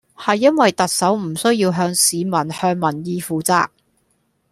[0.17, 3.67] 係因為特首唔需要向市民向民意負責